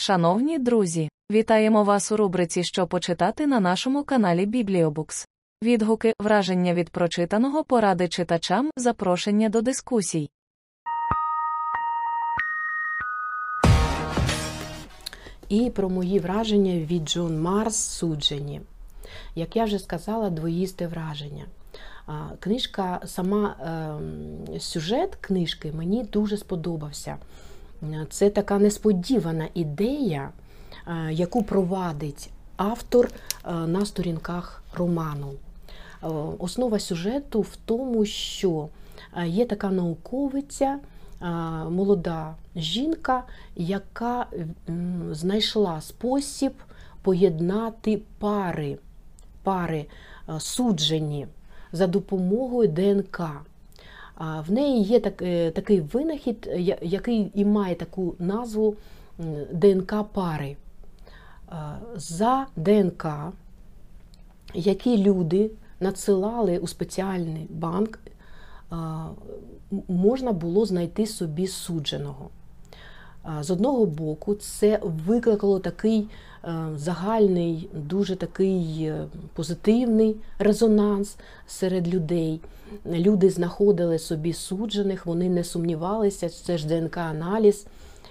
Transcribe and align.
Шановні 0.00 0.58
друзі, 0.58 1.08
вітаємо 1.30 1.84
вас 1.84 2.12
у 2.12 2.16
рубриці 2.16 2.64
Що 2.64 2.86
почитати 2.86 3.46
на 3.46 3.60
нашому 3.60 4.04
каналі 4.04 4.46
Бібліобукс. 4.46 5.26
Відгуки, 5.62 6.12
враження 6.20 6.74
від 6.74 6.90
прочитаного, 6.90 7.64
поради 7.64 8.08
читачам, 8.08 8.70
запрошення 8.76 9.48
до 9.48 9.62
дискусій. 9.62 10.30
І 15.48 15.70
про 15.70 15.88
мої 15.88 16.18
враження 16.18 16.78
від 16.78 17.08
Джон 17.08 17.40
Марс 17.40 17.76
суджені. 17.76 18.60
Як 19.34 19.56
я 19.56 19.64
вже 19.64 19.78
сказала, 19.78 20.30
двоїсте 20.30 20.86
враження. 20.86 21.44
Книжка, 22.40 23.00
сама 23.04 23.56
ем, 23.60 24.60
сюжет 24.60 25.16
книжки 25.16 25.72
мені 25.72 26.04
дуже 26.04 26.36
сподобався. 26.36 27.16
Це 28.10 28.30
така 28.30 28.58
несподівана 28.58 29.48
ідея, 29.54 30.30
е, 30.86 31.12
яку 31.12 31.42
провадить 31.42 32.30
автор 32.56 33.06
е, 33.08 33.52
на 33.52 33.86
сторінках 33.86 34.62
роману. 34.74 35.32
Е, 36.02 36.06
Основа 36.38 36.78
сюжету 36.78 37.40
в 37.40 37.56
тому, 37.64 38.04
що 38.06 38.68
є 39.26 39.44
така 39.46 39.70
науковиця, 39.70 40.78
молода 41.70 42.34
жінка, 42.56 43.24
яка 43.56 44.26
знайшла 45.10 45.80
спосіб 45.80 46.52
поєднати 47.02 48.00
пари, 48.18 48.78
пари 49.42 49.86
суджені 50.38 51.26
за 51.72 51.86
допомогою 51.86 52.68
ДНК. 52.68 53.22
В 54.20 54.52
неї 54.52 54.82
є 54.82 55.00
так, 55.00 55.22
е, 55.22 55.50
такий 55.50 55.80
винахід, 55.80 56.50
який 56.82 57.30
і 57.34 57.44
має 57.44 57.74
таку 57.74 58.14
назву 58.18 58.76
ДНК 59.52 59.94
пари. 60.12 60.56
За 61.96 62.46
ДНК, 62.56 63.06
які 64.54 64.98
люди 64.98 65.50
надсилали 65.80 66.58
у 66.58 66.66
спеціальний 66.66 67.46
банк, 67.50 67.98
можна 69.88 70.32
було 70.32 70.66
знайти 70.66 71.06
собі 71.06 71.46
судженого. 71.46 72.28
З 73.40 73.50
одного 73.50 73.86
боку, 73.86 74.34
це 74.34 74.80
викликало 74.82 75.58
такий 75.58 76.08
е, 76.44 76.66
загальний, 76.76 77.68
дуже 77.74 78.16
такий 78.16 78.82
е, 78.82 79.06
позитивний 79.34 80.16
резонанс 80.38 81.16
серед 81.46 81.94
людей. 81.94 82.40
Люди 82.86 83.30
знаходили 83.30 83.98
собі 83.98 84.32
суджених, 84.32 85.06
вони 85.06 85.28
не 85.28 85.44
сумнівалися, 85.44 86.28
це 86.28 86.58
ж 86.58 86.66
ДНК-аналіз, 86.66 87.66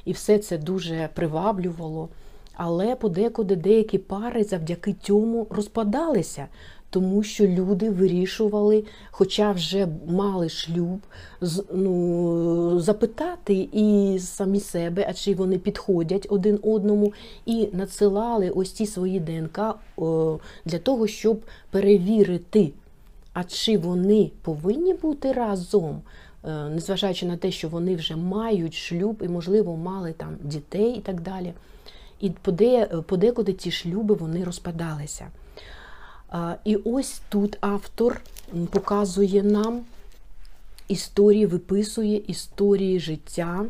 і 0.06 0.12
все 0.12 0.38
це 0.38 0.58
дуже 0.58 1.10
приваблювало. 1.14 2.10
Але 2.54 2.96
подекуди 2.96 3.56
деякі 3.56 3.98
пари 3.98 4.44
завдяки 4.44 4.94
цьому 4.94 5.48
розпадалися, 5.50 6.48
тому 6.90 7.24
що 7.24 7.48
люди 7.48 7.90
вирішували, 7.90 8.84
хоча 9.12 9.52
вже 9.52 9.88
мали 10.08 10.50
шлюб, 10.50 11.00
ну, 11.74 12.80
запитати 12.80 13.70
і 13.72 14.18
самі 14.20 14.60
себе, 14.60 15.06
а 15.10 15.14
чи 15.14 15.36
вони 15.36 15.58
підходять 15.58 16.28
один 16.30 16.60
одному, 16.64 17.14
і 17.46 17.70
надсилали 17.74 18.50
ось 18.50 18.72
ці 18.72 18.86
свої 18.86 19.20
ДНК 19.20 19.60
для 20.66 20.80
того, 20.84 21.08
щоб 21.08 21.42
перевірити, 21.72 22.72
а 23.34 23.44
чи 23.44 23.78
вони 23.78 24.32
повинні 24.42 24.94
бути 24.94 25.32
разом, 25.32 26.02
е, 26.44 26.70
незважаючи 26.70 27.26
на 27.26 27.38
те, 27.38 27.52
що 27.52 27.70
вони 27.70 27.96
вже 27.96 28.16
мають 28.16 28.74
шлюб 28.74 29.22
і, 29.26 29.28
можливо, 29.28 29.78
мали 29.78 30.14
там 30.14 30.38
дітей 30.44 30.92
і 30.92 31.00
так 31.00 31.22
далі. 31.22 31.54
І 32.20 32.30
подекуди 33.06 33.54
ці 33.54 33.72
шлюби 33.72 34.16
вони 34.16 34.44
розпадалися. 34.44 35.28
І 36.66 36.76
ось 36.76 37.22
тут 37.30 37.58
автор 37.62 38.22
показує 38.72 39.44
нам 39.44 39.82
історії, 40.88 41.46
виписує 41.46 42.18
історії 42.28 43.00
життя 43.00 43.66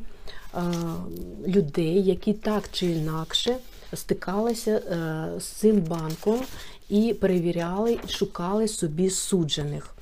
людей, 1.47 2.03
які 2.03 2.33
так 2.33 2.63
чи 2.71 2.85
інакше 2.85 3.57
стикалися 3.93 4.71
е, 4.71 5.39
з 5.39 5.45
цим 5.45 5.81
банком 5.81 6.41
і 6.89 7.13
перевіряли, 7.13 7.99
шукали 8.07 8.67
собі 8.67 9.09
суджених. 9.09 9.95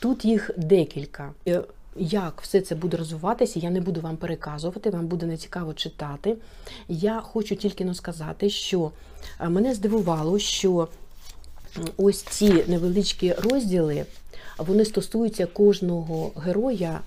Тут 0.00 0.24
їх 0.24 0.50
декілька. 0.56 1.32
Е, 1.48 1.62
Як 1.98 2.40
все 2.42 2.60
це 2.60 2.74
буде 2.74 2.96
розвиватися, 2.96 3.58
я 3.58 3.70
не 3.70 3.80
буду 3.80 4.00
вам 4.00 4.16
переказувати, 4.16 4.90
вам 4.90 5.06
буде 5.06 5.26
нецікаво 5.26 5.74
читати. 5.74 6.36
Я 6.88 7.20
хочу 7.20 7.56
тільки 7.56 7.84
но 7.84 7.94
сказати, 7.94 8.50
що 8.50 8.90
е, 9.40 9.48
мене 9.48 9.74
здивувало, 9.74 10.38
що 10.38 10.88
ось 11.96 12.22
ці 12.22 12.64
невеличкі 12.68 13.32
розділи, 13.32 14.04
вони 14.58 14.84
стосуються 14.84 15.46
кожного 15.46 16.32
героя. 16.36 17.00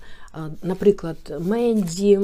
Наприклад, 0.62 1.16
Менді, 1.40 2.20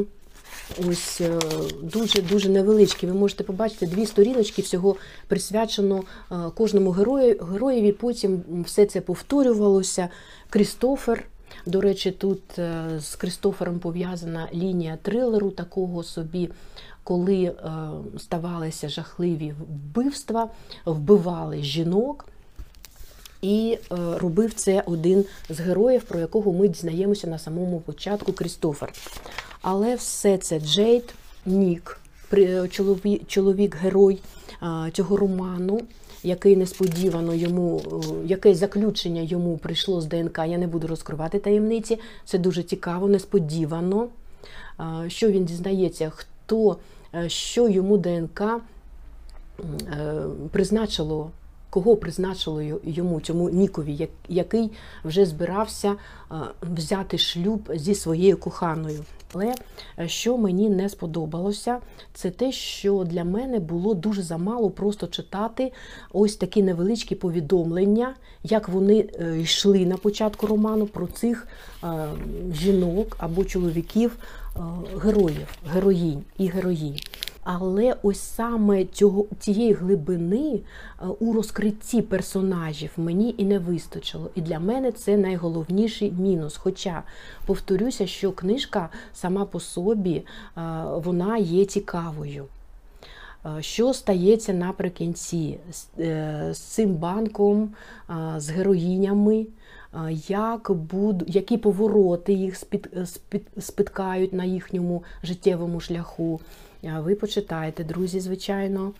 ось 0.88 1.20
е, 1.20 1.38
дуже 1.82 2.22
дуже 2.22 2.48
невеличкі. 2.48 3.06
Ви 3.06 3.12
можете 3.14 3.44
побачити 3.44 3.86
дві 3.86 4.06
сторіночки 4.06 4.62
всього 4.62 4.96
присвячено 5.28 6.02
е, 6.32 6.34
кожному 6.54 6.90
герою, 6.90 7.44
героєві. 7.52 7.92
Потім 7.92 8.42
все 8.64 8.86
це 8.86 9.00
повторювалося. 9.00 10.08
Крістофер. 10.50 11.24
До 11.66 11.80
речі, 11.80 12.10
тут 12.10 12.58
е, 12.58 12.86
з 13.00 13.14
Крістофером 13.16 13.78
пов'язана 13.78 14.48
лінія 14.54 14.98
трилеру 15.02 15.50
такого 15.50 16.02
собі, 16.02 16.50
коли 17.04 17.42
е, 17.44 17.54
ставалися 18.18 18.88
жахливі 18.88 19.54
вбивства, 19.68 20.50
вбивали 20.84 21.62
жінок. 21.62 22.28
І 23.42 23.78
е, 23.92 23.96
робив 24.18 24.54
це 24.54 24.82
один 24.86 25.24
з 25.50 25.60
героїв, 25.60 26.02
про 26.02 26.20
якого 26.20 26.52
ми 26.52 26.68
дізнаємося 26.68 27.26
на 27.26 27.38
самому 27.38 27.80
початку 27.80 28.32
Крістофер. 28.32 28.92
Але 29.62 29.94
все 29.94 30.38
це 30.38 30.60
Джейд, 30.60 31.14
Нік, 31.46 32.00
при- 32.30 32.68
чолові- 32.68 33.20
чоловік-герой 33.26 34.18
а, 34.60 34.88
цього 34.92 35.16
роману, 35.16 35.80
який 36.22 36.56
несподівано 36.56 37.34
йому, 37.34 37.82
е, 37.86 38.26
яке 38.26 38.54
заключення 38.54 39.20
йому 39.22 39.58
прийшло 39.58 40.00
з 40.00 40.06
ДНК. 40.06 40.38
Я 40.38 40.58
не 40.58 40.66
буду 40.66 40.86
розкривати 40.86 41.38
таємниці. 41.38 41.98
Це 42.24 42.38
дуже 42.38 42.62
цікаво, 42.62 43.08
несподівано. 43.08 44.08
Що 45.08 45.30
він 45.30 45.44
дізнається, 45.44 46.10
хто, 46.14 46.76
е, 47.14 47.28
що 47.28 47.68
йому 47.68 47.98
ДНК 47.98 48.40
е, 48.40 50.22
призначило, 50.50 51.30
кого 51.76 51.96
призначило 51.96 52.62
йому, 52.84 53.20
цьому 53.20 53.50
Нікові, 53.50 54.08
який 54.28 54.70
вже 55.04 55.26
збирався 55.26 55.96
взяти 56.62 57.18
шлюб 57.18 57.70
зі 57.74 57.94
своєю 57.94 58.36
коханою. 58.38 59.04
Але 59.34 59.54
е, 59.98 60.08
що 60.08 60.36
мені 60.36 60.70
не 60.70 60.88
сподобалося, 60.88 61.78
це 62.14 62.30
те, 62.30 62.52
що 62.52 63.04
для 63.04 63.24
мене 63.24 63.58
було 63.58 63.94
дуже 63.94 64.22
замало 64.22 64.70
просто 64.70 65.06
читати 65.06 65.72
ось 66.12 66.36
такі 66.36 66.62
невеличкі 66.62 67.14
повідомлення, 67.14 68.14
як 68.42 68.68
вони 68.68 69.08
е, 69.20 69.40
йшли 69.40 69.86
на 69.86 69.96
початку 69.96 70.46
роману 70.46 70.86
про 70.86 71.06
цих 71.06 71.46
жінок 72.52 73.16
або 73.18 73.44
чоловіків, 73.44 74.18
героїв, 75.02 75.58
героїнь 75.72 76.22
і 76.38 76.46
героїнь. 76.46 76.96
Але 77.48 77.96
ось 78.02 78.20
саме 78.20 78.84
цього, 78.84 79.26
цієї 79.38 79.72
глибини 79.72 80.60
е, 81.02 81.06
у 81.06 81.32
розкритті 81.32 82.02
персонажів 82.02 82.90
мені 82.96 83.34
і 83.38 83.44
не 83.44 83.58
вистачило. 83.58 84.30
І 84.34 84.40
для 84.40 84.58
мене 84.58 84.92
це 84.92 85.16
найголовніший 85.16 86.12
мінус. 86.12 86.56
Хоча 86.56 87.02
повторюся, 87.46 88.06
що 88.06 88.32
книжка 88.32 88.88
сама 89.12 89.44
по 89.44 89.60
собі 89.60 90.16
е, 90.16 90.24
вона 90.94 91.36
є 91.36 91.64
цікавою. 91.64 92.44
Е, 93.46 93.62
Що 93.62 93.94
стається 93.94 94.52
наприкінці 94.52 95.58
з, 96.52 96.58
цим 96.58 96.94
банком, 96.94 97.70
з 98.36 98.50
героїнями, 98.50 99.46
як 100.28 100.70
буду, 100.70 101.24
які 101.28 101.56
повороти 101.56 102.32
їх 102.32 102.56
спіт, 102.56 102.88
спіт, 103.04 103.42
спіткають 103.58 104.32
на 104.32 104.44
їхньому 104.44 105.04
життєвому 105.22 105.80
шляху. 105.80 106.40
Ви 106.82 107.14
почитаєте, 107.14 107.84
друзі, 107.84 108.20
звичайно. 108.20 108.92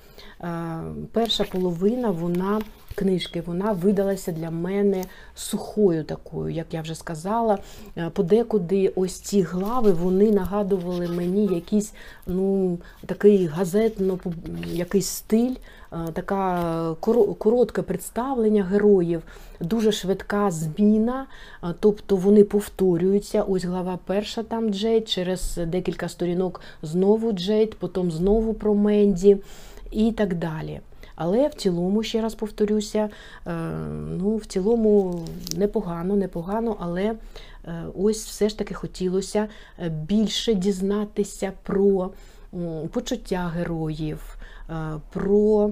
Перша 1.12 1.44
половина 1.44 2.10
вона 2.10 2.60
книжки 2.96 3.42
вона 3.46 3.72
видалася 3.72 4.32
для 4.32 4.50
мене 4.50 5.04
сухою 5.34 6.04
такою, 6.04 6.54
як 6.54 6.66
я 6.74 6.80
вже 6.80 6.94
сказала. 6.94 7.58
Е, 7.96 8.10
Подекуди 8.10 8.92
ось 8.96 9.20
ці 9.20 9.42
глави 9.42 9.92
вони 9.92 10.30
нагадували 10.30 11.08
мені 11.08 11.46
якийсь 11.46 11.94
ну, 12.26 12.78
такий 13.06 13.46
газетно 13.46 14.18
якийсь 14.66 15.08
стиль, 15.08 15.54
е, 15.92 15.96
така 16.12 16.94
коротке 17.38 17.82
представлення 17.82 18.64
героїв, 18.64 19.22
дуже 19.60 19.92
швидка 19.92 20.50
зміна, 20.50 21.26
е, 21.64 21.74
тобто 21.80 22.16
вони 22.16 22.44
повторюються. 22.44 23.42
Ось 23.42 23.64
глава 23.64 23.98
перша 24.06 24.42
там 24.42 24.70
Джейд, 24.70 25.08
через 25.08 25.60
декілька 25.66 26.08
сторінок 26.08 26.60
знову 26.82 27.32
Джейд, 27.32 27.74
потім 27.74 28.10
знову 28.10 28.54
про 28.54 28.74
Менді 28.74 29.36
і 29.90 30.12
так 30.12 30.34
далі. 30.34 30.80
Але 31.16 31.48
в 31.48 31.54
цілому, 31.54 32.02
ще 32.02 32.20
раз 32.20 32.34
повторюся, 32.34 33.08
е, 33.46 33.52
ну, 34.18 34.36
в 34.36 34.46
цілому 34.46 35.24
непогано, 35.56 36.16
непогано, 36.16 36.76
але 36.80 37.02
е, 37.02 37.16
ось 37.98 38.26
все 38.26 38.48
ж 38.48 38.58
таки 38.58 38.74
хотілося 38.74 39.48
е, 39.78 39.88
більше 39.88 40.54
дізнатися 40.54 41.52
про 41.62 42.10
почуття 42.90 43.52
героїв, 43.56 44.38
про 45.12 45.70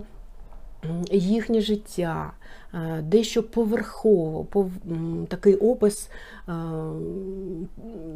їхнє 1.12 1.60
життя, 1.60 2.32
дещо 3.02 3.42
поверхово, 3.42 4.46
пов- 4.52 5.26
такий 5.26 5.54
опис 5.54 6.10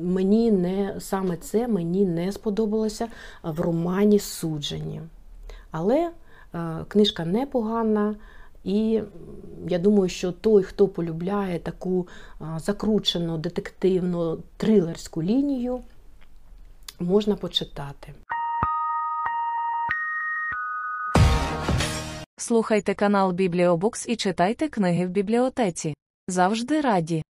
мені 0.01 0.51
не 0.53 0.97
саме 0.99 1.37
це 1.37 1.69
мені 1.69 2.07
не 2.07 2.33
сподобалося 2.33 3.09
в 3.43 3.61
романі 3.61 4.19
Суджені. 4.19 5.01
Але 5.71 6.11
книжка 6.89 7.25
непогана, 7.25 8.17
і 8.65 9.03
я 9.69 9.79
думаю, 9.79 10.09
що 10.09 10.33
той, 10.33 10.63
хто 10.63 10.89
полюбляє 10.89 11.59
таку 11.59 12.09
е, 12.41 12.45
закручену 12.59 13.39
детективну 13.39 14.39
трилерську 14.57 15.23
лінію, 15.23 15.81
можна 17.01 17.37
почитати. 17.37 18.15
Слухайте 22.37 22.95
канал 22.95 23.33
Бібліобукс 23.33 24.09
і 24.09 24.17
читайте 24.17 24.69
книги 24.69 25.07
в 25.07 25.11
бібліотеці. 25.11 25.95
Завжди 26.29 26.81
раді. 26.81 27.23